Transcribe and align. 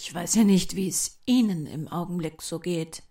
Ich 0.00 0.14
weiß 0.14 0.36
ja 0.36 0.44
nicht, 0.44 0.76
wie 0.76 0.88
es 0.88 1.18
Ihnen 1.26 1.66
im 1.66 1.88
Augenblick 1.88 2.40
so 2.40 2.60
geht, 2.60 3.02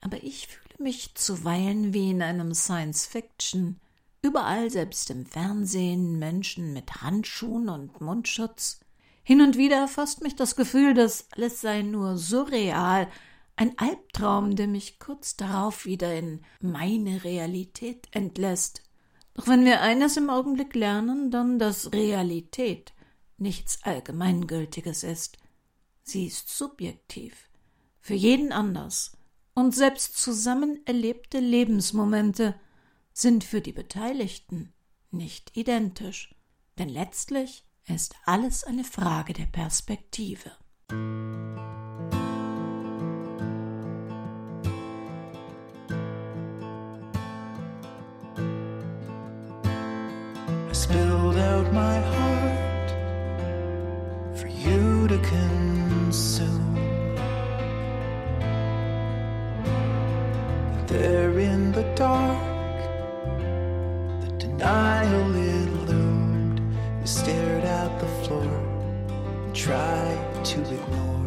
aber 0.00 0.22
ich 0.24 0.48
fühle 0.48 0.82
mich 0.82 1.14
zuweilen 1.14 1.92
wie 1.92 2.10
in 2.10 2.22
einem 2.22 2.54
Science-Fiction. 2.54 3.78
Überall, 4.22 4.70
selbst 4.70 5.10
im 5.10 5.26
Fernsehen, 5.26 6.18
Menschen 6.18 6.72
mit 6.72 7.02
Handschuhen 7.02 7.68
und 7.68 8.00
Mundschutz. 8.00 8.80
Hin 9.22 9.42
und 9.42 9.58
wieder 9.58 9.86
fasst 9.88 10.22
mich 10.22 10.34
das 10.34 10.56
Gefühl, 10.56 10.94
dass 10.94 11.26
alles 11.32 11.60
sei 11.60 11.82
nur 11.82 12.16
surreal, 12.16 13.08
ein 13.56 13.78
Albtraum, 13.78 14.56
der 14.56 14.68
mich 14.68 14.98
kurz 14.98 15.36
darauf 15.36 15.84
wieder 15.84 16.16
in 16.16 16.40
meine 16.60 17.24
Realität 17.24 18.08
entlässt. 18.10 18.82
Doch 19.34 19.48
wenn 19.48 19.66
wir 19.66 19.82
eines 19.82 20.16
im 20.16 20.30
Augenblick 20.30 20.74
lernen, 20.74 21.30
dann, 21.30 21.58
dass 21.58 21.92
Realität 21.92 22.94
nichts 23.36 23.82
Allgemeingültiges 23.82 25.04
ist. 25.04 25.41
Sie 26.04 26.26
ist 26.26 26.48
subjektiv, 26.48 27.48
für 28.00 28.14
jeden 28.14 28.52
anders, 28.52 29.16
und 29.54 29.74
selbst 29.74 30.16
zusammen 30.16 30.80
erlebte 30.86 31.38
Lebensmomente 31.38 32.54
sind 33.12 33.44
für 33.44 33.60
die 33.60 33.72
Beteiligten 33.72 34.72
nicht 35.10 35.56
identisch, 35.56 36.34
denn 36.78 36.88
letztlich 36.88 37.64
ist 37.86 38.14
alles 38.24 38.64
eine 38.64 38.84
Frage 38.84 39.32
der 39.32 39.46
Perspektive. 39.46 40.50
I 50.70 50.74
spilled 50.74 51.36
out 51.36 51.72
my 51.72 52.00
heart 52.00 52.21
the 64.62 64.68
denial 64.68 65.34
illumined. 65.34 66.60
You 67.00 67.06
stared 67.06 67.64
at 67.64 67.98
the 67.98 68.06
floor 68.24 68.42
and 68.44 69.54
tried 69.54 70.44
to 70.44 70.60
ignore. 70.60 71.21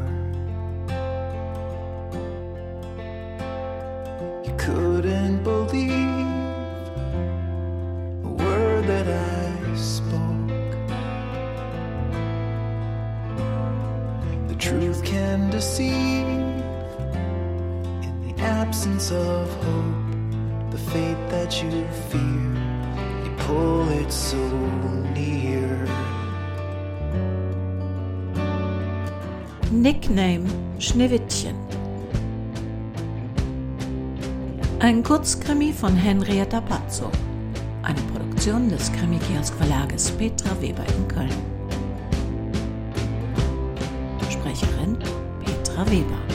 Nickname 29.81 30.45
Schneewittchen. 30.79 31.53
Ein 34.79 35.03
Kurzkrimi 35.03 35.73
von 35.73 35.93
Henrietta 35.95 36.61
Pazzo. 36.61 37.11
Eine 37.83 37.99
Produktion 38.13 38.69
des 38.69 38.89
Krimi-Kiosk 38.93 39.53
Verlages 39.55 40.11
Petra 40.11 40.49
Weber 40.61 40.83
in 40.97 41.07
Köln. 41.09 41.29
Sprecherin 44.29 44.97
Petra 45.43 45.85
Weber. 45.91 46.34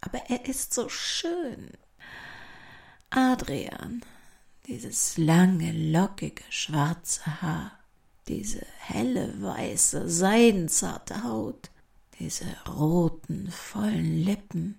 Aber 0.00 0.18
er 0.28 0.46
ist 0.46 0.72
so 0.72 0.88
schön. 0.88 1.70
Adrian, 3.10 4.02
dieses 4.66 5.18
lange, 5.18 5.72
lockige, 5.72 6.42
schwarze 6.48 7.42
Haar, 7.42 7.72
diese 8.28 8.64
helle, 8.78 9.42
weiße, 9.42 10.08
seidenzarte 10.08 11.24
Haut, 11.24 11.70
diese 12.18 12.46
roten, 12.68 13.50
vollen 13.50 14.24
Lippen 14.24 14.78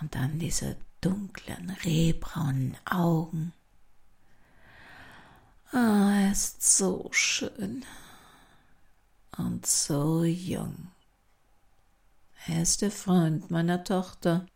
und 0.00 0.14
dann 0.14 0.38
diese 0.38 0.76
dunklen, 1.00 1.70
rehbraunen 1.84 2.76
Augen. 2.84 3.52
Ah, 5.72 6.20
er 6.20 6.32
ist 6.32 6.76
so 6.76 7.08
schön 7.10 7.84
und 9.36 9.66
so 9.66 10.24
jung. 10.24 10.93
Er 12.46 12.62
ist 12.62 12.82
der 12.82 12.90
Freund 12.90 13.50
meiner 13.50 13.84
Tochter. 13.84 14.46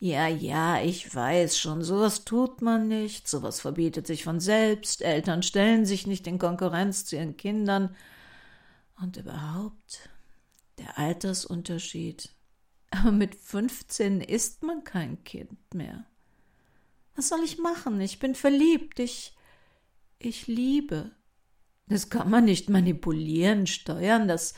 Ja, 0.00 0.26
ja, 0.26 0.82
ich 0.82 1.14
weiß 1.14 1.56
schon, 1.56 1.82
sowas 1.82 2.24
tut 2.24 2.60
man 2.60 2.88
nicht, 2.88 3.28
sowas 3.28 3.60
verbietet 3.60 4.06
sich 4.06 4.24
von 4.24 4.40
selbst, 4.40 5.00
Eltern 5.00 5.42
stellen 5.42 5.86
sich 5.86 6.06
nicht 6.06 6.26
in 6.26 6.38
Konkurrenz 6.38 7.04
zu 7.04 7.16
ihren 7.16 7.36
Kindern. 7.36 7.94
Und 9.00 9.16
überhaupt, 9.16 10.10
der 10.78 10.98
Altersunterschied. 10.98 12.30
Aber 12.90 13.12
mit 13.12 13.34
15 13.34 14.20
ist 14.20 14.62
man 14.62 14.84
kein 14.84 15.22
Kind 15.24 15.72
mehr. 15.72 16.04
Was 17.14 17.28
soll 17.28 17.44
ich 17.44 17.58
machen? 17.58 18.00
Ich 18.00 18.18
bin 18.18 18.34
verliebt, 18.34 18.98
ich, 18.98 19.36
ich 20.18 20.48
liebe. 20.48 21.12
Das 21.86 22.10
kann 22.10 22.30
man 22.30 22.44
nicht 22.44 22.68
manipulieren, 22.68 23.66
steuern, 23.66 24.26
das, 24.26 24.54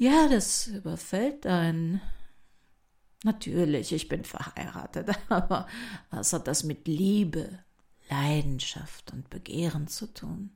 ja, 0.00 0.28
das 0.28 0.66
überfällt 0.66 1.46
einen. 1.46 2.00
Natürlich, 3.22 3.92
ich 3.92 4.08
bin 4.08 4.24
verheiratet, 4.24 5.10
aber 5.28 5.66
was 6.10 6.32
hat 6.32 6.46
das 6.46 6.64
mit 6.64 6.88
Liebe, 6.88 7.58
Leidenschaft 8.08 9.12
und 9.12 9.28
Begehren 9.28 9.88
zu 9.88 10.06
tun? 10.06 10.52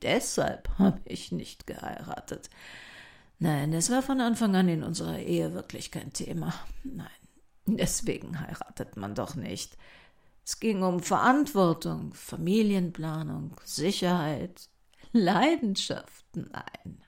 Deshalb 0.00 0.68
habe 0.78 1.00
ich 1.06 1.32
nicht 1.32 1.66
geheiratet. 1.66 2.50
Nein, 3.40 3.72
es 3.72 3.90
war 3.90 4.00
von 4.00 4.20
Anfang 4.20 4.54
an 4.54 4.68
in 4.68 4.84
unserer 4.84 5.18
Ehe 5.18 5.54
wirklich 5.54 5.90
kein 5.90 6.12
Thema. 6.12 6.54
Nein, 6.84 7.08
deswegen 7.66 8.38
heiratet 8.38 8.96
man 8.96 9.16
doch 9.16 9.34
nicht. 9.34 9.76
Es 10.44 10.60
ging 10.60 10.84
um 10.84 11.00
Verantwortung, 11.00 12.14
Familienplanung, 12.14 13.60
Sicherheit, 13.64 14.68
Leidenschaft. 15.10 16.26
Nein. 16.36 17.01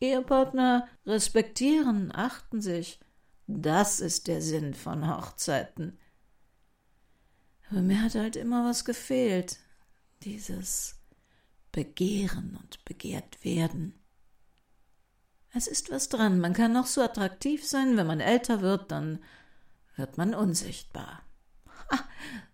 Ehepartner 0.00 0.88
respektieren, 1.06 2.14
achten 2.14 2.60
sich. 2.60 3.00
Das 3.46 4.00
ist 4.00 4.28
der 4.28 4.42
Sinn 4.42 4.74
von 4.74 5.08
Hochzeiten. 5.08 5.98
Aber 7.70 7.82
mir 7.82 8.02
hat 8.02 8.14
halt 8.14 8.36
immer 8.36 8.64
was 8.64 8.84
gefehlt. 8.84 9.58
Dieses 10.22 10.96
Begehren 11.72 12.58
und 12.62 12.84
begehrt 12.84 13.44
werden. 13.44 13.94
Es 15.52 15.66
ist 15.66 15.90
was 15.90 16.08
dran. 16.08 16.40
Man 16.40 16.52
kann 16.52 16.72
noch 16.72 16.86
so 16.86 17.02
attraktiv 17.02 17.66
sein, 17.66 17.96
wenn 17.96 18.06
man 18.06 18.20
älter 18.20 18.60
wird, 18.60 18.90
dann 18.90 19.22
wird 19.96 20.18
man 20.18 20.34
unsichtbar. 20.34 21.22
Ha, 21.90 21.98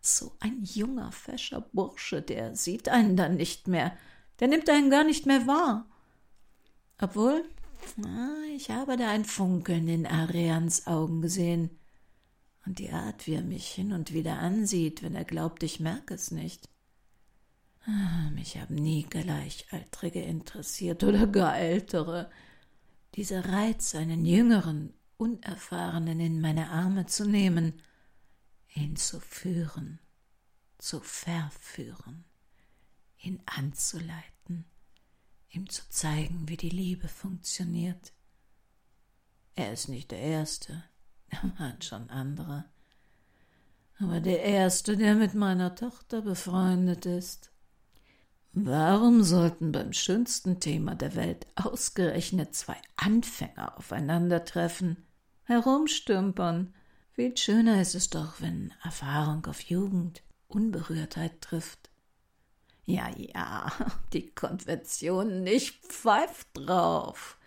so 0.01 0.37
ein 0.41 0.63
junger, 0.63 1.11
fescher 1.11 1.61
Bursche, 1.61 2.23
der 2.23 2.55
sieht 2.55 2.89
einen 2.89 3.17
dann 3.17 3.37
nicht 3.37 3.67
mehr. 3.67 3.97
Der 4.41 4.49
nimmt 4.49 4.69
einen 4.69 4.91
gar 4.91 5.05
nicht 5.05 5.27
mehr 5.27 5.47
wahr. 5.47 5.91
Obwohl, 7.01 7.45
ich 8.57 8.71
habe 8.71 8.97
da 8.97 9.11
ein 9.11 9.25
Funkeln 9.25 9.89
in 9.89 10.07
Arians 10.07 10.87
Augen 10.87 11.21
gesehen. 11.23 11.71
Und 12.67 12.79
die 12.79 12.91
Art, 12.91 13.27
wie 13.27 13.35
er 13.35 13.43
mich 13.43 13.69
hin 13.69 13.93
und 13.93 14.13
wieder 14.13 14.39
ansieht, 14.39 15.03
wenn 15.03 15.15
er 15.15 15.25
glaubt, 15.25 15.63
ich 15.63 15.81
merke 15.81 16.15
es 16.15 16.31
nicht. 16.31 16.69
Ah, 17.87 18.31
Mich 18.31 18.57
haben 18.57 18.77
nie 18.77 19.03
Gleichaltrige 19.03 20.23
interessiert 20.23 21.05
oder 21.05 21.27
gar 21.27 21.59
ältere. 21.59 22.31
Dieser 23.15 23.47
Reiz, 23.47 23.95
einen 23.95 24.25
jüngeren, 24.25 24.95
Unerfahrenen 25.17 26.19
in 26.21 26.41
meine 26.41 26.71
Arme 26.71 27.07
zu 27.07 27.25
nehmen, 27.29 27.81
ihn 28.75 28.97
zu 28.97 29.21
führen, 29.21 30.01
zu 30.79 31.01
verführen, 31.01 32.25
ihn 33.19 33.41
anzuleiten, 33.47 34.34
ihm 35.55 35.69
zu 35.69 35.83
zeigen, 35.89 36.49
wie 36.49 36.57
die 36.57 36.71
Liebe 36.71 37.09
funktioniert. 37.09 38.13
Er 39.55 39.73
ist 39.73 39.89
nicht 39.89 40.11
der 40.11 40.21
Erste, 40.21 40.85
er 41.29 41.43
waren 41.59 41.81
schon 41.83 42.11
andere. 42.11 42.65
Aber 43.99 44.21
der 44.21 44.43
Erste, 44.43 44.97
der 44.97 45.15
mit 45.15 45.35
meiner 45.35 45.75
Tochter 45.75 46.23
befreundet 46.23 47.07
ist. 47.07 47.51
Warum 48.53 49.23
sollten 49.25 49.73
beim 49.73 49.93
schönsten 49.93 50.61
Thema 50.61 50.95
der 50.95 51.17
Welt 51.17 51.47
ausgerechnet 51.57 52.55
zwei 52.55 52.77
Anfänger 52.97 53.77
aufeinandertreffen, 53.79 54.97
herumstümpern? 55.45 56.73
Viel 57.13 57.37
schöner 57.37 57.81
ist 57.81 57.95
es 57.95 58.11
doch, 58.11 58.41
wenn 58.41 58.73
Erfahrung 58.83 59.47
auf 59.47 59.61
Jugend, 59.61 60.23
Unberührtheit 60.49 61.41
trifft. 61.41 61.91
Ja, 62.87 63.09
ja, 63.17 63.73
die 64.13 64.31
Konvention 64.31 65.43
nicht 65.43 65.85
pfeift 65.85 66.49
drauf. 66.55 67.39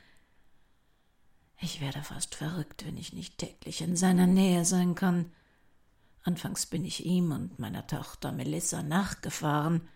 Ich 1.59 1.81
werde 1.81 2.01
fast 2.03 2.35
verrückt, 2.35 2.85
wenn 2.85 2.97
ich 2.97 3.13
nicht 3.13 3.37
täglich 3.37 3.81
in 3.81 3.95
seiner 3.95 4.27
Nähe 4.27 4.65
sein 4.65 4.95
kann. 4.95 5.31
Anfangs 6.23 6.65
bin 6.65 6.85
ich 6.85 7.05
ihm 7.05 7.31
und 7.31 7.57
meiner 7.57 7.87
Tochter 7.87 8.31
Melissa 8.31 8.83
nachgefahren. 8.83 9.87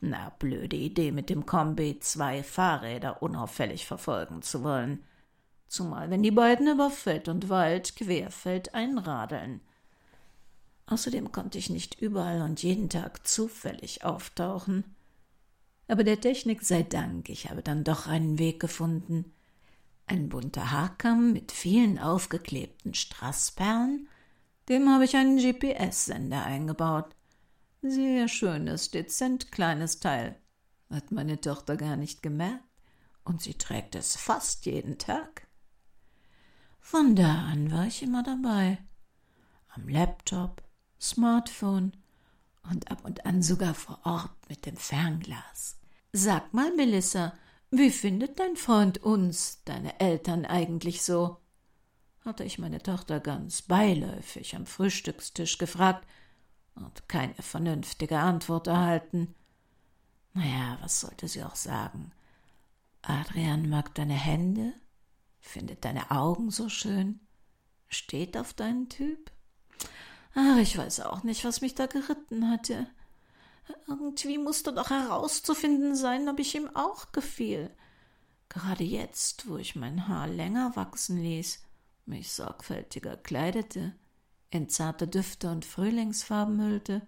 Na, 0.00 0.30
blöde 0.38 0.76
Idee, 0.76 1.12
mit 1.12 1.30
dem 1.30 1.46
Kombi 1.46 1.98
zwei 2.00 2.42
Fahrräder 2.42 3.22
unauffällig 3.22 3.86
verfolgen 3.86 4.42
zu 4.42 4.62
wollen. 4.62 5.04
Zumal, 5.66 6.10
wenn 6.10 6.22
die 6.22 6.30
beiden 6.30 6.68
über 6.68 6.90
Feld 6.90 7.28
und 7.28 7.48
Wald 7.48 7.96
querfeld 7.96 8.74
einradeln. 8.74 9.60
Außerdem 10.88 11.32
konnte 11.32 11.58
ich 11.58 11.68
nicht 11.68 12.00
überall 12.00 12.40
und 12.40 12.62
jeden 12.62 12.88
Tag 12.88 13.26
zufällig 13.26 14.04
auftauchen. 14.04 14.84
Aber 15.86 16.02
der 16.02 16.20
Technik 16.20 16.62
sei 16.62 16.82
Dank, 16.82 17.28
ich 17.28 17.50
habe 17.50 17.62
dann 17.62 17.84
doch 17.84 18.06
einen 18.06 18.38
Weg 18.38 18.58
gefunden. 18.58 19.32
Ein 20.06 20.30
bunter 20.30 20.70
Haarkamm 20.70 21.34
mit 21.34 21.52
vielen 21.52 21.98
aufgeklebten 21.98 22.94
Strassperlen, 22.94 24.08
dem 24.70 24.88
habe 24.88 25.04
ich 25.04 25.16
einen 25.16 25.36
GPS-Sender 25.36 26.44
eingebaut. 26.44 27.14
Sehr 27.82 28.26
schönes, 28.28 28.90
dezent 28.90 29.52
kleines 29.52 30.00
Teil. 30.00 30.36
Hat 30.88 31.12
meine 31.12 31.38
Tochter 31.40 31.76
gar 31.76 31.96
nicht 31.96 32.22
gemerkt, 32.22 32.64
und 33.24 33.42
sie 33.42 33.54
trägt 33.54 33.94
es 33.94 34.16
fast 34.16 34.64
jeden 34.64 34.96
Tag. 34.96 35.46
Von 36.80 37.14
da 37.14 37.44
an 37.44 37.70
war 37.70 37.86
ich 37.86 38.02
immer 38.02 38.22
dabei. 38.22 38.78
Am 39.68 39.86
Laptop, 39.88 40.62
Smartphone 41.00 41.92
und 42.70 42.90
ab 42.90 43.04
und 43.04 43.24
an 43.26 43.42
sogar 43.42 43.74
vor 43.74 44.00
Ort 44.04 44.30
mit 44.48 44.66
dem 44.66 44.76
Fernglas. 44.76 45.78
Sag 46.12 46.52
mal, 46.52 46.74
Melissa, 46.74 47.34
wie 47.70 47.90
findet 47.90 48.38
dein 48.38 48.56
Freund 48.56 48.98
uns, 48.98 49.62
deine 49.64 50.00
Eltern 50.00 50.44
eigentlich 50.44 51.02
so? 51.02 51.38
hatte 52.24 52.44
ich 52.44 52.58
meine 52.58 52.82
Tochter 52.82 53.20
ganz 53.20 53.62
beiläufig 53.62 54.54
am 54.54 54.66
Frühstückstisch 54.66 55.56
gefragt 55.58 56.06
und 56.74 57.08
keine 57.08 57.34
vernünftige 57.34 58.18
Antwort 58.18 58.66
erhalten. 58.66 59.34
Naja, 60.34 60.78
was 60.82 61.00
sollte 61.00 61.26
sie 61.26 61.42
auch 61.42 61.56
sagen? 61.56 62.12
Adrian 63.02 63.68
mag 63.68 63.94
deine 63.94 64.14
Hände, 64.14 64.74
findet 65.40 65.84
deine 65.84 66.10
Augen 66.10 66.50
so 66.50 66.68
schön, 66.68 67.20
steht 67.88 68.36
auf 68.36 68.52
deinen 68.52 68.88
Typ. 68.88 69.30
Ach, 70.34 70.58
ich 70.58 70.76
weiß 70.76 71.00
auch 71.00 71.22
nicht, 71.22 71.44
was 71.44 71.60
mich 71.60 71.74
da 71.74 71.86
geritten 71.86 72.50
hatte. 72.50 72.86
Irgendwie 73.86 74.38
musste 74.38 74.72
doch 74.72 74.90
herauszufinden 74.90 75.94
sein, 75.94 76.28
ob 76.28 76.38
ich 76.38 76.54
ihm 76.54 76.68
auch 76.74 77.12
gefiel. 77.12 77.70
Gerade 78.48 78.84
jetzt, 78.84 79.48
wo 79.48 79.56
ich 79.58 79.76
mein 79.76 80.08
Haar 80.08 80.26
länger 80.26 80.74
wachsen 80.74 81.18
ließ, 81.22 81.62
mich 82.06 82.32
sorgfältiger 82.32 83.16
kleidete, 83.16 83.94
in 84.50 84.68
zarte 84.70 85.06
Düfte 85.06 85.50
und 85.50 85.66
Frühlingsfarben 85.66 86.60
hüllte, 86.62 87.06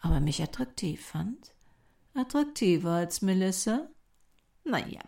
aber 0.00 0.20
mich 0.20 0.42
attraktiv 0.42 1.04
fand? 1.04 1.52
Attraktiver 2.14 2.92
als 2.92 3.22
Melissa? 3.22 3.88
Na 4.64 4.78
ja, 4.86 5.00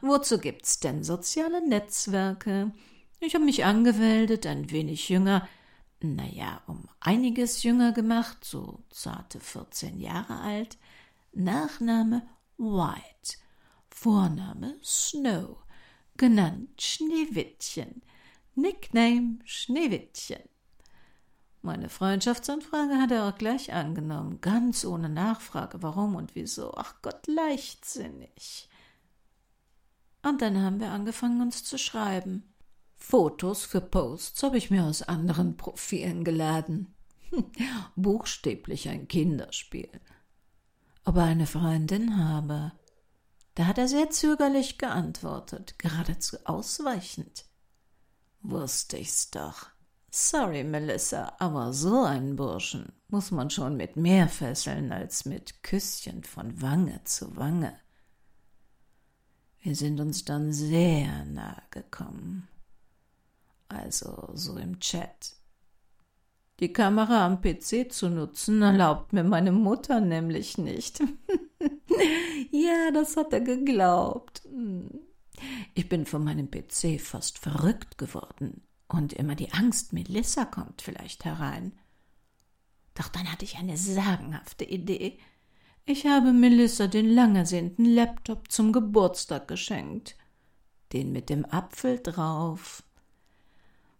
wozu 0.00 0.38
gibt's 0.38 0.80
denn 0.80 1.04
soziale 1.04 1.66
Netzwerke? 1.66 2.72
Ich 3.20 3.34
habe 3.34 3.44
mich 3.44 3.64
angemeldet, 3.64 4.46
ein 4.46 4.70
wenig 4.70 5.08
jünger, 5.08 5.48
naja, 6.02 6.62
um 6.66 6.88
einiges 7.00 7.62
jünger 7.62 7.92
gemacht, 7.92 8.44
so 8.44 8.84
zarte 8.90 9.40
14 9.40 9.98
Jahre 9.98 10.40
alt, 10.40 10.78
Nachname 11.32 12.22
White, 12.58 13.38
Vorname 13.90 14.76
Snow, 14.82 15.56
genannt 16.16 16.80
Schneewittchen, 16.80 18.02
Nickname 18.54 19.38
Schneewittchen. 19.44 20.42
Meine 21.62 21.88
Freundschaftsanfrage 21.88 23.00
hat 23.00 23.12
er 23.12 23.28
auch 23.28 23.38
gleich 23.38 23.72
angenommen, 23.72 24.40
ganz 24.40 24.84
ohne 24.84 25.08
Nachfrage, 25.08 25.82
warum 25.82 26.16
und 26.16 26.34
wieso. 26.34 26.74
Ach 26.74 26.96
Gott, 27.02 27.26
leichtsinnig. 27.28 28.68
Und 30.22 30.42
dann 30.42 30.60
haben 30.60 30.80
wir 30.80 30.90
angefangen, 30.90 31.40
uns 31.40 31.62
zu 31.62 31.78
schreiben. 31.78 32.51
Fotos 33.02 33.64
für 33.64 33.82
Posts 33.82 34.42
habe 34.44 34.56
ich 34.56 34.70
mir 34.70 34.84
aus 34.84 35.02
anderen 35.02 35.56
Profilen 35.58 36.24
geladen. 36.24 36.94
Buchstäblich 37.96 38.88
ein 38.88 39.06
Kinderspiel. 39.08 39.90
Ob 41.04 41.16
er 41.16 41.24
eine 41.24 41.46
Freundin 41.46 42.16
habe. 42.16 42.72
Da 43.54 43.66
hat 43.66 43.76
er 43.76 43.88
sehr 43.88 44.08
zögerlich 44.10 44.78
geantwortet, 44.78 45.78
geradezu 45.78 46.38
ausweichend. 46.44 47.44
Wusste 48.40 48.96
ich's 48.96 49.30
doch. 49.30 49.66
Sorry, 50.10 50.64
Melissa, 50.64 51.34
aber 51.38 51.74
so 51.74 52.04
einen 52.04 52.36
Burschen 52.36 52.92
muss 53.08 53.30
man 53.30 53.50
schon 53.50 53.76
mit 53.76 53.96
mehr 53.96 54.28
fesseln 54.28 54.90
als 54.90 55.26
mit 55.26 55.62
Küsschen 55.62 56.22
von 56.22 56.62
Wange 56.62 57.02
zu 57.04 57.36
Wange. 57.36 57.78
Wir 59.60 59.76
sind 59.76 60.00
uns 60.00 60.24
dann 60.24 60.52
sehr 60.52 61.24
nahe 61.26 61.62
gekommen 61.70 62.48
also 63.72 64.30
so 64.34 64.56
im 64.56 64.78
Chat. 64.80 65.36
Die 66.60 66.72
Kamera 66.72 67.26
am 67.26 67.40
PC 67.40 67.92
zu 67.92 68.08
nutzen 68.08 68.62
erlaubt 68.62 69.12
mir 69.12 69.24
meine 69.24 69.52
Mutter 69.52 70.00
nämlich 70.00 70.58
nicht. 70.58 71.00
ja, 72.50 72.90
das 72.92 73.16
hat 73.16 73.32
er 73.32 73.40
geglaubt. 73.40 74.42
Ich 75.74 75.88
bin 75.88 76.06
von 76.06 76.22
meinem 76.22 76.50
PC 76.50 77.00
fast 77.00 77.38
verrückt 77.38 77.98
geworden 77.98 78.62
und 78.86 79.12
immer 79.12 79.34
die 79.34 79.52
Angst, 79.52 79.92
Melissa 79.92 80.44
kommt 80.44 80.82
vielleicht 80.82 81.24
herein. 81.24 81.72
Doch 82.94 83.08
dann 83.08 83.30
hatte 83.32 83.44
ich 83.44 83.56
eine 83.56 83.76
sagenhafte 83.76 84.64
Idee. 84.64 85.18
Ich 85.84 86.06
habe 86.06 86.32
Melissa 86.32 86.86
den 86.86 87.10
langersehnten 87.10 87.86
Laptop 87.86 88.52
zum 88.52 88.72
Geburtstag 88.72 89.48
geschenkt. 89.48 90.16
Den 90.92 91.10
mit 91.10 91.30
dem 91.30 91.44
Apfel 91.46 91.98
drauf. 92.00 92.84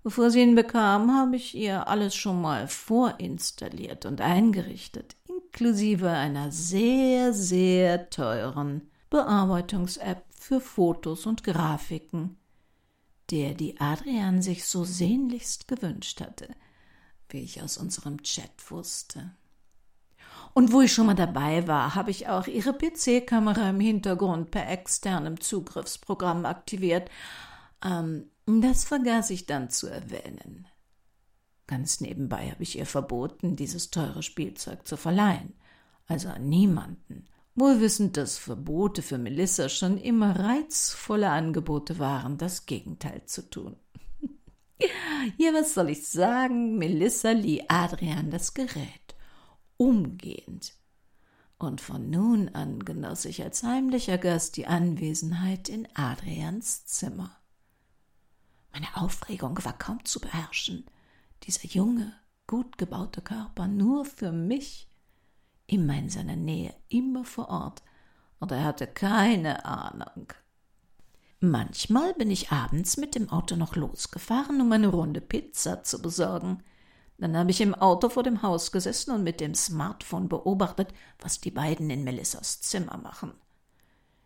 Bevor 0.03 0.31
sie 0.31 0.43
ihn 0.43 0.57
bekam, 0.57 1.13
habe 1.15 1.37
ich 1.37 1.55
ihr 1.55 1.87
alles 1.87 2.15
schon 2.15 2.41
mal 2.41 2.67
vorinstalliert 2.67 4.05
und 4.05 4.21
eingerichtet, 4.21 5.17
inklusive 5.29 6.11
einer 6.11 6.51
sehr, 6.51 7.33
sehr 7.33 8.11
teuren 8.11 8.91
Bearbeitungs-App 9.11 10.25
für 10.37 10.61
Fotos 10.61 11.27
und 11.27 11.45
Grafiken, 11.45 12.37
der 13.31 13.55
die 13.55 13.81
Adrian 13.81 14.43
sich 14.43 14.65
so 14.65 14.85
sehnlichst 14.85 15.69
gewünscht 15.69 16.21
hatte, 16.21 16.49
wie 17.29 17.43
ich 17.43 17.63
aus 17.63 17.79
unserem 17.79 18.23
Chat 18.25 18.71
wusste. 18.71 19.31
Und 20.55 20.73
wo 20.73 20.81
ich 20.81 20.93
schon 20.93 21.07
mal 21.07 21.15
dabei 21.15 21.69
war, 21.69 21.95
habe 21.95 22.11
ich 22.11 22.29
auch 22.29 22.47
ihre 22.47 22.73
PC-Kamera 22.73 23.71
im 23.71 23.81
Hintergrund 23.81 24.51
per 24.51 24.69
externem 24.69 25.41
Zugriffsprogramm 25.41 26.45
aktiviert. 26.45 27.09
Ähm, 27.85 28.32
das 28.47 28.85
vergaß 28.85 29.31
ich 29.31 29.47
dann 29.47 29.71
zu 29.71 29.87
erwähnen. 29.87 30.67
Ganz 31.67 32.01
nebenbei 32.01 32.51
habe 32.51 32.63
ich 32.63 32.79
ihr 32.79 32.87
verboten, 32.87 33.57
dieses 33.57 33.91
teure 33.91 34.23
Spielzeug 34.23 34.87
zu 34.87 34.97
verleihen, 34.97 35.55
also 36.07 36.29
an 36.29 36.49
niemanden, 36.49 37.29
wohl 37.55 37.81
wissend, 37.81 38.17
dass 38.17 38.39
Verbote 38.39 39.03
für 39.03 39.19
Melissa 39.19 39.69
schon 39.69 39.97
immer 39.99 40.39
reizvolle 40.39 41.31
Angebote 41.31 41.99
waren, 41.99 42.37
das 42.37 42.67
Gegenteil 42.67 43.25
zu 43.27 43.49
tun. 43.49 43.77
ja, 45.39 45.53
was 45.55 45.75
soll 45.75 45.91
ich 45.91 46.09
sagen? 46.09 46.79
Melissa 46.79 47.31
lieh 47.31 47.65
Adrian 47.69 48.31
das 48.31 48.55
Gerät. 48.55 49.15
Umgehend. 49.77 50.75
Und 51.59 51.81
von 51.81 52.11
nun 52.11 52.49
an 52.49 52.81
genoss 52.81 53.25
ich 53.25 53.43
als 53.43 53.63
heimlicher 53.63 54.19
Gast 54.19 54.57
die 54.57 54.67
Anwesenheit 54.67 55.69
in 55.69 55.87
Adrians 55.95 56.87
Zimmer. 56.87 57.42
Meine 58.73 58.97
Aufregung 58.97 59.63
war 59.65 59.79
kaum 59.79 60.05
zu 60.05 60.21
beherrschen. 60.21 60.87
Dieser 61.45 61.67
junge, 61.67 62.15
gut 62.47 62.79
gebaute 62.79 63.21
Körper 63.21 63.69
nur 63.69 64.05
für 64.05 64.33
mich, 64.33 64.89
immer 65.67 65.95
in 65.99 66.09
seiner 66.09 66.37
Nähe, 66.37 66.75
immer 66.89 67.25
vor 67.25 67.49
Ort, 67.49 67.83
und 68.41 68.51
er 68.51 68.65
hatte 68.65 68.87
keine 68.87 69.65
Ahnung. 69.65 70.33
Manchmal 71.41 72.15
bin 72.15 72.31
ich 72.31 72.53
abends 72.53 72.97
mit 72.97 73.15
dem 73.15 73.29
Auto 73.29 73.57
noch 73.57 73.75
losgefahren, 73.75 74.61
um 74.61 74.71
eine 74.73 74.89
Runde 74.89 75.21
Pizza 75.21 75.83
zu 75.83 76.01
besorgen. 76.01 76.63
Dann 77.19 77.37
habe 77.37 77.51
ich 77.51 77.61
im 77.61 77.75
Auto 77.75 78.09
vor 78.09 78.23
dem 78.23 78.43
Haus 78.43 78.73
gesessen 78.73 79.13
und 79.13 79.23
mit 79.23 79.41
dem 79.41 79.55
Smartphone 79.55 80.29
beobachtet, 80.29 80.95
was 81.19 81.41
die 81.41 81.51
beiden 81.51 81.91
in 81.91 82.05
Melissas 82.05 82.61
Zimmer 82.61 82.97
machen. 82.97 83.33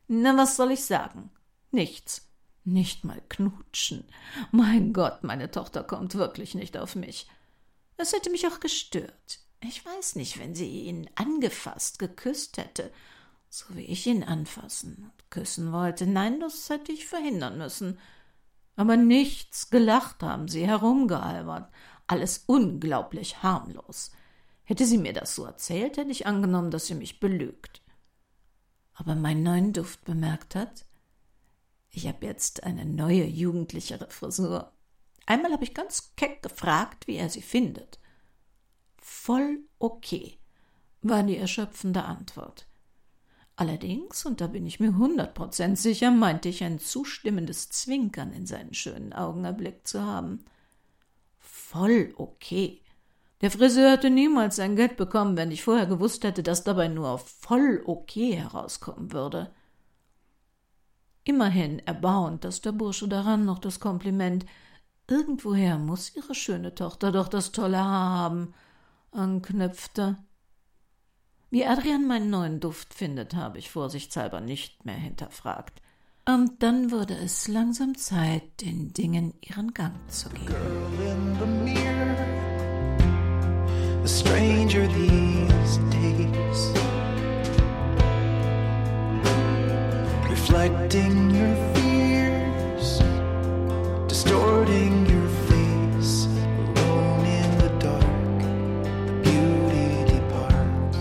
Na, 0.09 0.37
was 0.37 0.57
soll 0.57 0.73
ich 0.73 0.85
sagen? 0.85 1.31
Nichts. 1.71 2.25
Nicht 2.67 3.05
mal 3.05 3.23
knutschen. 3.29 4.03
Mein 4.51 4.93
Gott, 4.93 5.23
meine 5.23 5.53
Tochter 5.53 5.85
kommt 5.85 6.17
wirklich 6.17 6.57
nicht 6.57 6.77
auf 6.77 6.97
mich. 6.97 7.29
Es 7.97 8.13
hätte 8.13 8.29
mich 8.29 8.49
auch 8.49 8.59
gestört. 8.59 9.39
Ich 9.61 9.87
weiß 9.87 10.17
nicht, 10.17 10.41
wenn 10.41 10.57
sie 10.57 10.83
ihn 10.83 11.09
angefasst, 11.15 12.01
geküsst 12.01 12.59
hätte, 12.59 12.93
so 13.49 13.67
wie 13.77 13.85
ich 13.85 14.05
ihn 14.09 14.25
anfassen 14.25 14.97
und 15.05 15.31
küssen 15.31 15.71
wollte. 15.71 16.09
Nein, 16.09 16.41
das 16.41 16.69
hätte 16.69 16.91
ich 16.91 17.07
verhindern 17.07 17.57
müssen. 17.57 18.01
Aber 18.75 18.97
nichts, 18.97 19.71
gelacht 19.71 20.25
haben 20.25 20.49
sie, 20.49 20.67
herumgealbert. 20.67 21.73
Alles 22.09 22.43
unglaublich 22.47 23.45
harmlos. 23.45 24.11
Hätte 24.65 24.87
sie 24.87 24.99
mir 24.99 25.13
das 25.13 25.37
so 25.37 25.45
erzählt, 25.45 25.99
hätte 25.99 26.11
ich 26.11 26.27
angenommen, 26.27 26.73
dass 26.73 26.87
sie 26.87 26.97
mich 26.97 27.21
belügt. 27.21 27.81
Aber 28.95 29.15
meinen 29.15 29.45
neuen 29.45 29.73
Duft 29.73 30.05
bemerkt 30.05 30.57
hat? 30.57 30.85
Ich 31.97 32.07
habe 32.07 32.26
jetzt 32.26 32.65
eine 32.65 32.85
neue, 32.85 33.25
jugendlichere 33.25 34.07
Frisur. 34.11 34.71
Einmal 35.25 35.50
habe 35.53 35.65
ich 35.65 35.73
ganz 35.73 36.12
keck 36.15 36.43
gefragt, 36.43 37.07
wie 37.07 37.17
er 37.17 37.31
sie 37.31 37.41
findet. 37.41 37.99
Voll 38.99 39.61
okay, 39.79 40.37
war 41.00 41.23
die 41.23 41.38
erschöpfende 41.38 42.05
Antwort. 42.05 42.67
Allerdings, 43.57 44.26
und 44.26 44.43
da 44.43 44.47
bin 44.47 44.67
ich 44.67 44.79
mir 44.79 44.99
hundert 44.99 45.33
Prozent 45.33 45.79
sicher, 45.79 46.11
meinte 46.11 46.50
ich 46.50 46.62
ein 46.62 46.79
zustimmendes 46.79 47.71
Zwinkern 47.71 48.31
in 48.35 48.45
seinen 48.45 48.75
schönen 48.75 49.15
Augen 49.15 49.47
erblickt 49.47 49.88
zu 49.88 50.03
haben. 50.03 50.45
Voll 51.38 52.12
okay. 52.19 52.83
Der 53.41 53.50
Friseur 53.50 53.93
hätte 53.93 54.11
niemals 54.11 54.57
sein 54.57 54.76
Geld 54.76 54.99
bekommen, 54.99 55.38
wenn 55.38 55.50
ich 55.50 55.65
vorher 55.65 55.87
gewusst 55.87 56.25
hätte, 56.25 56.43
dass 56.43 56.62
dabei 56.62 56.88
nur 56.88 57.19
voll 57.19 57.83
okay 57.87 58.37
herauskommen 58.37 59.12
würde. 59.12 59.50
Immerhin 61.26 61.80
erbauend, 61.80 62.45
dass 62.45 62.62
der 62.62 62.73
Bursche 62.73 63.09
daran 63.09 63.45
noch 63.45 63.59
das 63.59 63.80
Kompliment 63.80 64.47
Irgendwoher 65.09 65.78
muss 65.78 66.16
ihre 66.16 66.35
schöne 66.35 66.75
Tochter 66.75 67.12
doch 67.12 67.28
das 67.28 67.52
tolle 67.52 67.78
Haar 67.78 68.11
haben, 68.11 68.54
anknüpfte. 69.12 70.16
Wie 71.50 71.64
Adrian 71.64 72.09
meinen 72.09 72.28
neuen 72.28 72.59
Duft 72.59 72.92
findet, 72.92 73.37
habe 73.37 73.59
ich 73.59 73.71
vorsichtshalber 73.71 74.40
nicht 74.40 74.85
mehr 74.85 74.97
hinterfragt. 74.97 75.80
Und 76.28 76.61
dann 76.61 76.90
wurde 76.90 77.14
es 77.14 77.47
langsam 77.47 77.97
Zeit, 77.97 78.61
den 78.61 78.92
Dingen 78.92 79.35
ihren 79.42 79.73
Gang 79.75 79.95
zu 80.11 80.28
geben. 80.30 80.47
Girl 80.47 81.12
in 81.12 81.37
the 81.38 81.47
mirror, 81.47 82.16
days. 85.92 86.96
Reflecting 90.49 91.31
your 91.35 91.57
fears, 91.75 93.03
distorting 94.07 95.05
your 95.11 95.29
face. 95.49 96.29
Alone 96.76 97.26
in 97.26 97.59
the 97.59 97.69
dark, 97.81 98.41
the 99.03 99.12
beauty 99.25 100.05
departs. 100.05 100.99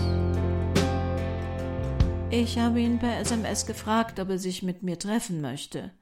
Ich 2.30 2.58
habe 2.58 2.80
ihn 2.80 2.98
per 2.98 3.20
SMS 3.20 3.66
gefragt, 3.66 4.18
ob 4.18 4.30
er 4.30 4.38
sich 4.40 4.64
mit 4.64 4.82
mir 4.82 4.98
treffen 4.98 5.40
möchte. 5.40 5.92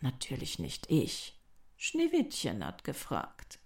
Natürlich 0.00 0.58
nicht 0.58 0.90
ich. 0.90 1.38
Schneewittchen 1.76 2.64
hat 2.64 2.82
gefragt. 2.84 3.58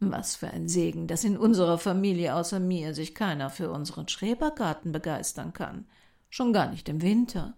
Was 0.00 0.36
für 0.36 0.50
ein 0.50 0.68
Segen, 0.68 1.06
dass 1.06 1.24
in 1.24 1.38
unserer 1.38 1.78
Familie 1.78 2.34
außer 2.34 2.60
mir 2.60 2.92
sich 2.92 3.14
keiner 3.14 3.48
für 3.48 3.70
unseren 3.70 4.06
Schrebergarten 4.06 4.92
begeistern 4.92 5.54
kann, 5.54 5.86
schon 6.34 6.52
gar 6.52 6.68
nicht 6.68 6.88
im 6.88 7.00
Winter. 7.00 7.56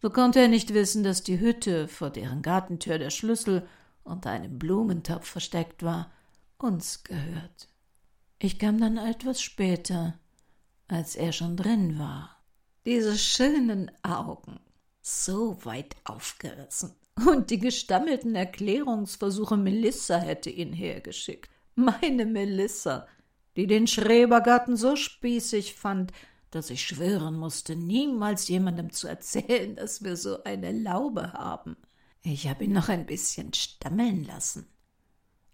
So 0.00 0.10
konnte 0.10 0.38
er 0.38 0.46
nicht 0.46 0.72
wissen, 0.74 1.02
dass 1.02 1.24
die 1.24 1.40
Hütte, 1.40 1.88
vor 1.88 2.10
deren 2.10 2.40
Gartentür 2.40 2.98
der 2.98 3.10
Schlüssel 3.10 3.66
unter 4.04 4.30
einem 4.30 4.60
Blumentopf 4.60 5.26
versteckt 5.26 5.82
war, 5.82 6.12
uns 6.56 7.02
gehört. 7.02 7.68
Ich 8.38 8.60
kam 8.60 8.80
dann 8.80 8.96
etwas 8.96 9.42
später, 9.42 10.20
als 10.86 11.16
er 11.16 11.32
schon 11.32 11.56
drin 11.56 11.98
war. 11.98 12.36
Diese 12.86 13.18
schönen 13.18 13.90
Augen, 14.04 14.60
so 15.00 15.58
weit 15.64 15.96
aufgerissen. 16.04 16.94
Und 17.26 17.50
die 17.50 17.58
gestammelten 17.58 18.36
Erklärungsversuche 18.36 19.56
Melissa 19.56 20.16
hätte 20.16 20.48
ihn 20.48 20.72
hergeschickt. 20.72 21.50
Meine 21.74 22.24
Melissa, 22.24 23.08
die 23.56 23.66
den 23.66 23.88
Schrebergarten 23.88 24.76
so 24.76 24.94
spießig 24.94 25.74
fand, 25.74 26.12
dass 26.50 26.70
ich 26.70 26.82
schwören 26.82 27.36
musste, 27.36 27.76
niemals 27.76 28.48
jemandem 28.48 28.90
zu 28.90 29.08
erzählen, 29.08 29.76
dass 29.76 30.02
wir 30.02 30.16
so 30.16 30.42
eine 30.44 30.72
Laube 30.72 31.32
haben. 31.32 31.76
Ich 32.22 32.48
habe 32.48 32.64
ihn 32.64 32.72
noch 32.72 32.88
ein 32.88 33.06
bisschen 33.06 33.52
stammeln 33.54 34.24
lassen. 34.24 34.66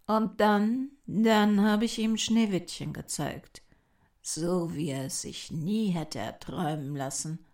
Und 0.06 0.40
dann, 0.40 0.90
dann 1.06 1.62
habe 1.62 1.84
ich 1.84 1.98
ihm 1.98 2.16
Schneewittchen 2.16 2.92
gezeigt, 2.92 3.62
so 4.22 4.74
wie 4.74 4.90
er 4.90 5.06
es 5.06 5.22
sich 5.22 5.50
nie 5.50 5.88
hätte 5.88 6.18
erträumen 6.18 6.94
lassen, 6.94 7.44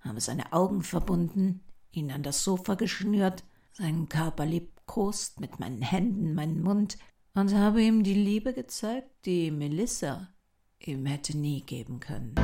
habe 0.00 0.20
seine 0.20 0.52
Augen 0.52 0.82
verbunden, 0.82 1.60
ihn 1.92 2.10
an 2.10 2.22
das 2.22 2.42
Sofa 2.42 2.74
geschnürt, 2.74 3.44
seinen 3.72 4.08
Körper 4.08 4.44
liebkost 4.44 5.40
mit 5.40 5.60
meinen 5.60 5.82
Händen, 5.82 6.34
meinen 6.34 6.62
Mund 6.62 6.98
und 7.34 7.54
habe 7.54 7.82
ihm 7.82 8.02
die 8.02 8.14
Liebe 8.14 8.52
gezeigt, 8.52 9.10
die 9.24 9.50
Melissa 9.50 10.28
ihm 10.80 11.06
hätte 11.06 11.36
nie 11.36 11.62
geben 11.62 12.00
können. 12.00 12.34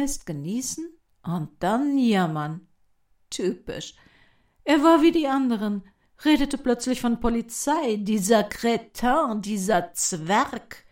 Erst 0.00 0.24
genießen 0.24 0.88
und 1.22 1.50
dann 1.58 1.98
jammern. 1.98 2.66
Typisch. 3.28 3.94
Er 4.64 4.82
war 4.82 5.02
wie 5.02 5.12
die 5.12 5.28
anderen, 5.28 5.84
redete 6.24 6.58
plötzlich 6.58 7.00
von 7.00 7.20
Polizei, 7.20 7.96
dieser 7.96 8.44
Cretin, 8.44 9.42
dieser 9.42 9.92
Zwerg. 9.94 10.84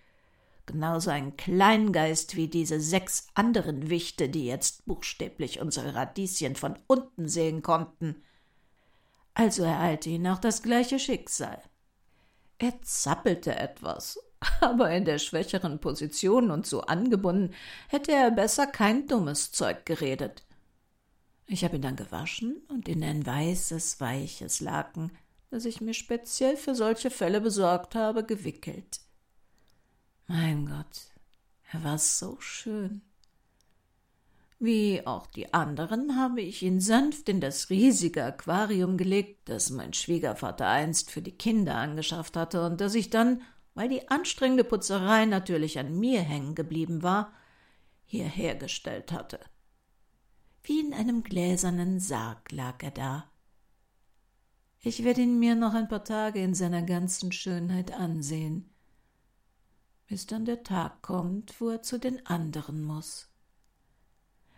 Genauso 0.66 1.10
ein 1.10 1.36
Kleingeist 1.36 2.36
wie 2.36 2.48
diese 2.48 2.80
sechs 2.80 3.28
anderen 3.34 3.88
Wichte, 3.88 4.28
die 4.28 4.46
jetzt 4.46 4.84
buchstäblich 4.84 5.60
unsere 5.60 5.94
Radieschen 5.94 6.56
von 6.56 6.78
unten 6.86 7.28
sehen 7.28 7.62
konnten. 7.62 8.22
Also 9.34 9.62
ereilte 9.62 10.10
ihn 10.10 10.26
auch 10.26 10.38
das 10.38 10.62
gleiche 10.62 10.98
Schicksal. 10.98 11.62
Er 12.58 12.74
zappelte 12.82 13.56
etwas, 13.56 14.18
aber 14.60 14.90
in 14.90 15.04
der 15.04 15.18
schwächeren 15.18 15.80
Position 15.80 16.50
und 16.50 16.66
so 16.66 16.82
angebunden 16.82 17.54
hätte 17.88 18.12
er 18.12 18.30
besser 18.30 18.66
kein 18.66 19.06
dummes 19.06 19.52
Zeug 19.52 19.86
geredet. 19.86 20.42
Ich 21.50 21.64
habe 21.64 21.76
ihn 21.76 21.82
dann 21.82 21.96
gewaschen 21.96 22.60
und 22.68 22.88
in 22.88 23.02
ein 23.02 23.24
weißes, 23.24 24.00
weiches 24.00 24.60
Laken, 24.60 25.10
das 25.50 25.64
ich 25.64 25.80
mir 25.80 25.94
speziell 25.94 26.58
für 26.58 26.74
solche 26.74 27.10
Fälle 27.10 27.40
besorgt 27.40 27.94
habe, 27.94 28.22
gewickelt. 28.22 29.00
Mein 30.26 30.66
Gott, 30.66 31.10
er 31.72 31.82
war 31.84 31.96
so 31.96 32.38
schön. 32.38 33.00
Wie 34.58 35.06
auch 35.06 35.26
die 35.26 35.54
anderen 35.54 36.16
habe 36.16 36.42
ich 36.42 36.62
ihn 36.62 36.82
sanft 36.82 37.30
in 37.30 37.40
das 37.40 37.70
riesige 37.70 38.24
Aquarium 38.24 38.98
gelegt, 38.98 39.48
das 39.48 39.70
mein 39.70 39.94
Schwiegervater 39.94 40.66
einst 40.66 41.10
für 41.10 41.22
die 41.22 41.36
Kinder 41.36 41.76
angeschafft 41.76 42.36
hatte 42.36 42.66
und 42.66 42.82
das 42.82 42.94
ich 42.94 43.08
dann, 43.08 43.40
weil 43.74 43.88
die 43.88 44.10
anstrengende 44.10 44.64
Putzerei 44.64 45.24
natürlich 45.24 45.78
an 45.78 45.98
mir 45.98 46.20
hängen 46.20 46.54
geblieben 46.54 47.02
war, 47.02 47.32
hierhergestellt 48.04 49.12
hatte. 49.12 49.40
Wie 50.68 50.80
in 50.80 50.92
einem 50.92 51.22
gläsernen 51.22 51.98
Sarg 51.98 52.52
lag 52.52 52.82
er 52.82 52.90
da. 52.90 53.32
Ich 54.80 55.02
werde 55.02 55.22
ihn 55.22 55.38
mir 55.38 55.54
noch 55.54 55.72
ein 55.72 55.88
paar 55.88 56.04
Tage 56.04 56.42
in 56.42 56.52
seiner 56.52 56.82
ganzen 56.82 57.32
Schönheit 57.32 57.90
ansehen, 57.90 58.68
bis 60.08 60.26
dann 60.26 60.44
der 60.44 60.64
Tag 60.64 61.00
kommt, 61.00 61.58
wo 61.58 61.70
er 61.70 61.80
zu 61.80 61.98
den 61.98 62.26
anderen 62.26 62.82
muss. 62.82 63.30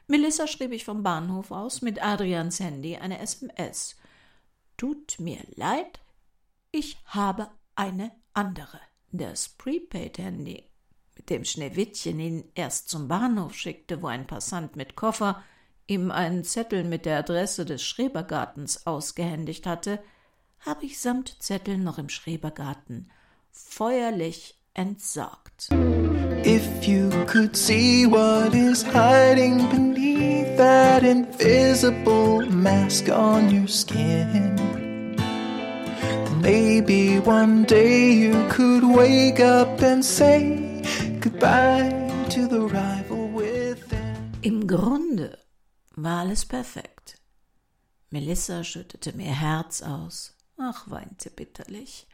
Melissa 0.08 0.48
schrieb 0.48 0.72
ich 0.72 0.84
vom 0.84 1.04
Bahnhof 1.04 1.52
aus 1.52 1.80
mit 1.80 2.02
Adrians 2.02 2.58
Handy 2.58 2.96
eine 2.96 3.20
SMS. 3.20 3.94
Tut 4.76 5.20
mir 5.20 5.46
leid, 5.54 6.00
ich 6.72 6.98
habe 7.04 7.52
eine 7.76 8.10
andere. 8.32 8.80
Das 9.12 9.50
Prepaid-Handy. 9.50 10.68
mit 11.14 11.30
dem 11.30 11.44
Schneewittchen 11.44 12.18
ihn 12.18 12.50
erst 12.56 12.88
zum 12.88 13.06
Bahnhof 13.06 13.54
schickte, 13.54 14.02
wo 14.02 14.08
ein 14.08 14.26
Passant 14.26 14.74
mit 14.74 14.96
Koffer 14.96 15.44
ihm 15.90 16.10
einen 16.10 16.44
Zettel 16.44 16.84
mit 16.84 17.04
der 17.04 17.18
Adresse 17.18 17.64
des 17.64 17.82
Schrebergartens 17.82 18.86
ausgehändigt 18.86 19.66
hatte, 19.66 19.98
habe 20.60 20.86
ich 20.86 21.00
samt 21.00 21.36
Zettel 21.42 21.78
noch 21.78 21.98
im 21.98 22.08
Schrebergarten 22.08 23.10
feuerlich 23.50 24.54
entsorgt. 24.74 25.68
If 26.44 26.86
you 26.86 27.10
could 27.26 27.56
see 27.56 28.06
what 28.06 28.54
is 28.54 28.82
hiding 28.82 29.68
beneath 29.68 30.56
that 30.56 31.02
invisible 31.02 32.46
mask 32.46 33.08
on 33.08 33.50
your 33.50 33.68
skin, 33.68 34.56
then 35.16 36.40
maybe 36.40 37.20
one 37.24 37.64
day 37.64 38.12
you 38.12 38.34
could 38.48 38.84
wake 38.84 39.40
up 39.40 39.82
and 39.82 40.04
say 40.04 40.82
goodbye 41.20 41.90
to 42.30 42.46
the 42.46 42.60
rival 42.60 43.28
within. 43.34 43.98
Im 44.42 44.66
Grunde 44.66 45.39
war 46.02 46.20
alles 46.20 46.46
perfekt. 46.46 47.20
Melissa 48.10 48.64
schüttete 48.64 49.12
mir 49.12 49.32
Herz 49.32 49.82
aus, 49.82 50.36
ach 50.56 50.90
weinte 50.90 51.30
bitterlich. 51.30 52.06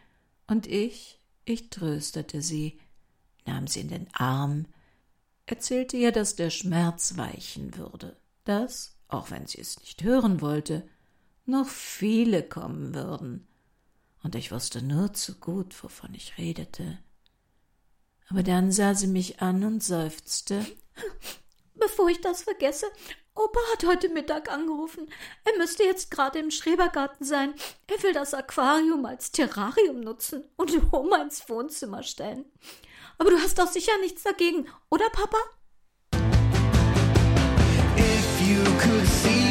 Und 0.46 0.66
ich, 0.66 1.20
ich 1.44 1.70
tröstete 1.70 2.42
sie, 2.42 2.78
nahm 3.46 3.66
sie 3.66 3.80
in 3.80 3.88
den 3.88 4.08
Arm, 4.14 4.66
erzählte 5.46 5.96
ihr, 5.96 6.12
dass 6.12 6.36
der 6.36 6.50
Schmerz 6.50 7.16
weichen 7.16 7.76
würde, 7.76 8.16
dass, 8.44 8.96
auch 9.08 9.30
wenn 9.30 9.46
sie 9.46 9.60
es 9.60 9.80
nicht 9.80 10.02
hören 10.02 10.40
wollte, 10.40 10.88
noch 11.46 11.68
viele 11.68 12.42
kommen 12.42 12.94
würden. 12.94 13.46
Und 14.22 14.34
ich 14.34 14.50
wusste 14.50 14.82
nur 14.82 15.12
zu 15.14 15.36
gut, 15.36 15.82
wovon 15.82 16.12
ich 16.14 16.36
redete. 16.36 16.98
Aber 18.28 18.42
dann 18.42 18.72
sah 18.72 18.94
sie 18.94 19.06
mich 19.06 19.40
an 19.40 19.62
und 19.62 19.82
seufzte. 19.82 20.66
Bevor 21.74 22.08
ich 22.08 22.20
das 22.20 22.42
vergesse, 22.42 22.86
Opa 23.36 23.60
hat 23.70 23.84
heute 23.84 24.08
Mittag 24.08 24.50
angerufen. 24.50 25.10
Er 25.44 25.58
müsste 25.58 25.84
jetzt 25.84 26.10
gerade 26.10 26.38
im 26.38 26.50
Schrebergarten 26.50 27.26
sein. 27.26 27.54
Er 27.86 28.02
will 28.02 28.14
das 28.14 28.32
Aquarium 28.32 29.04
als 29.04 29.30
Terrarium 29.30 30.00
nutzen 30.00 30.48
und 30.56 30.72
Oma 30.90 31.18
ins 31.18 31.46
Wohnzimmer 31.50 32.02
stellen. 32.02 32.46
Aber 33.18 33.30
du 33.30 33.36
hast 33.38 33.58
doch 33.58 33.68
sicher 33.68 33.92
nichts 34.00 34.22
dagegen, 34.22 34.66
oder 34.88 35.10
Papa? 35.10 35.36
If 37.98 38.40
you 38.40 38.64
could 38.80 39.06
see 39.06 39.45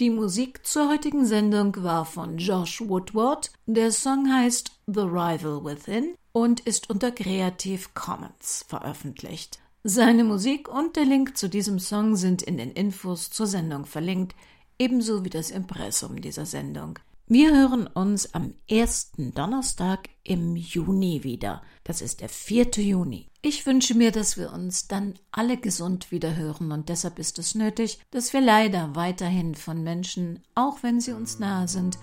Die 0.00 0.08
Musik 0.08 0.66
zur 0.66 0.88
heutigen 0.88 1.26
Sendung 1.26 1.76
war 1.84 2.06
von 2.06 2.38
Josh 2.38 2.80
Woodward. 2.80 3.52
Der 3.66 3.92
Song 3.92 4.32
heißt 4.32 4.72
The 4.86 5.00
Rival 5.00 5.62
Within 5.62 6.14
und 6.32 6.60
ist 6.60 6.88
unter 6.88 7.12
Creative 7.12 7.86
Commons 7.92 8.64
veröffentlicht. 8.66 9.58
Seine 9.84 10.24
Musik 10.24 10.70
und 10.70 10.96
der 10.96 11.04
Link 11.04 11.36
zu 11.36 11.50
diesem 11.50 11.78
Song 11.78 12.16
sind 12.16 12.40
in 12.40 12.56
den 12.56 12.70
Infos 12.70 13.28
zur 13.28 13.46
Sendung 13.46 13.84
verlinkt, 13.84 14.34
ebenso 14.78 15.22
wie 15.26 15.30
das 15.30 15.50
Impressum 15.50 16.22
dieser 16.22 16.46
Sendung. 16.46 16.98
Wir 17.32 17.56
hören 17.56 17.86
uns 17.86 18.34
am 18.34 18.54
ersten 18.68 19.32
Donnerstag 19.32 20.08
im 20.24 20.56
Juni 20.56 21.22
wieder. 21.22 21.62
Das 21.84 22.02
ist 22.02 22.22
der 22.22 22.28
4. 22.28 22.70
Juni. 22.78 23.28
Ich 23.40 23.66
wünsche 23.66 23.94
mir, 23.94 24.10
dass 24.10 24.36
wir 24.36 24.52
uns 24.52 24.88
dann 24.88 25.14
alle 25.30 25.56
gesund 25.56 26.10
wieder 26.10 26.34
hören 26.34 26.72
und 26.72 26.88
deshalb 26.88 27.20
ist 27.20 27.38
es 27.38 27.54
nötig, 27.54 28.00
dass 28.10 28.32
wir 28.32 28.40
leider 28.40 28.96
weiterhin 28.96 29.54
von 29.54 29.84
Menschen, 29.84 30.40
auch 30.56 30.82
wenn 30.82 31.00
sie 31.00 31.12
uns 31.12 31.38
nahe 31.38 31.68
sind, 31.68 32.00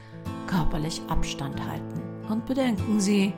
körperlich 0.47 1.01
Abstand 1.09 1.61
halten. 1.61 2.01
Und 2.29 2.45
bedenken 2.45 3.01
Sie, 3.01 3.33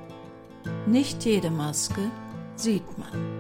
nicht 0.86 1.26
jede 1.26 1.50
Maske 1.50 2.12
sieht 2.56 2.86
man. 3.00 3.40